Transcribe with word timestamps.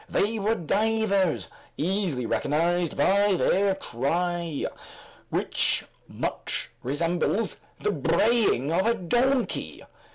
They 0.09 0.39
were 0.39 0.55
divers, 0.55 1.47
easily 1.77 2.25
recognized 2.25 2.97
by 2.97 3.33
their 3.35 3.75
cry, 3.75 4.65
which 5.29 5.83
much 6.07 6.71
resembles 6.81 7.59
the 7.79 7.91
braying 7.91 8.71
of 8.71 8.87
a 8.87 8.95
donkey. 8.95 9.83